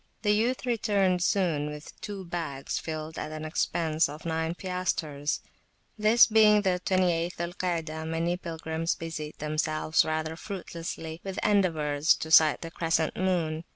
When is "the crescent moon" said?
12.61-13.63